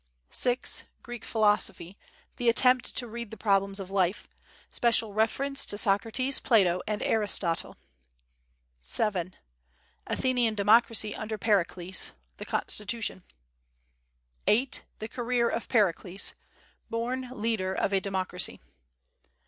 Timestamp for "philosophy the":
1.23-2.49